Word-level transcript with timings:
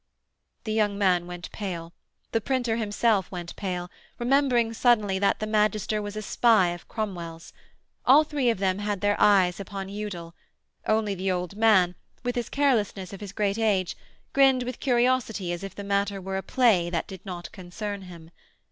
The 0.63 0.73
young 0.73 0.97
man 0.97 1.27
went 1.27 1.51
pale: 1.51 1.93
the 2.31 2.41
printer 2.41 2.75
himself 2.77 3.29
went 3.29 3.55
pale, 3.55 3.91
remembering 4.17 4.73
suddenly 4.73 5.19
that 5.19 5.37
the 5.39 5.45
magister 5.45 6.01
was 6.01 6.15
a 6.15 6.23
spy 6.23 6.69
of 6.69 6.87
Cromwell's; 6.87 7.53
all 8.03 8.23
three 8.23 8.49
of 8.49 8.57
them 8.57 8.79
had 8.79 9.01
their 9.01 9.15
eyes 9.19 9.59
upon 9.59 9.89
Udal; 9.89 10.33
only 10.87 11.13
the 11.13 11.29
old 11.29 11.55
man, 11.55 11.93
with 12.23 12.33
his 12.35 12.49
carelessness 12.49 13.13
of 13.13 13.21
his 13.21 13.31
great 13.31 13.59
age, 13.59 13.95
grinned 14.33 14.63
with 14.63 14.79
curiosity 14.79 15.51
as 15.51 15.63
if 15.63 15.75
the 15.75 15.83
matter 15.83 16.19
were 16.19 16.37
a 16.37 16.41
play 16.41 16.89
that 16.89 17.07
did 17.07 17.23
not 17.23 17.51
concern 17.51 18.01
him. 18.01 18.31